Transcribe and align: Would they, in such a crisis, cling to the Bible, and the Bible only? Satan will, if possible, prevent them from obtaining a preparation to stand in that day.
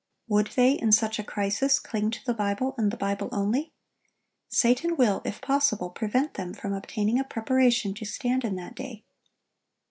Would 0.27 0.47
they, 0.55 0.71
in 0.71 0.91
such 0.91 1.19
a 1.19 1.23
crisis, 1.23 1.77
cling 1.77 2.09
to 2.09 2.25
the 2.25 2.33
Bible, 2.33 2.73
and 2.75 2.89
the 2.89 2.97
Bible 2.97 3.29
only? 3.31 3.71
Satan 4.49 4.97
will, 4.97 5.21
if 5.25 5.41
possible, 5.41 5.91
prevent 5.91 6.33
them 6.33 6.55
from 6.55 6.73
obtaining 6.73 7.19
a 7.19 7.23
preparation 7.23 7.93
to 7.93 8.05
stand 8.05 8.43
in 8.43 8.55
that 8.55 8.73
day. 8.73 9.03